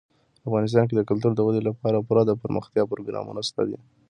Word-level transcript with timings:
افغانستان 0.47 0.83
کې 0.87 0.95
د 0.97 1.01
کلتور 1.09 1.31
د 1.35 1.41
ودې 1.47 1.61
لپاره 1.69 2.05
پوره 2.07 2.23
دپرمختیا 2.25 2.83
پروګرامونه 2.91 3.41
شته 3.47 3.61
دي. 3.69 3.77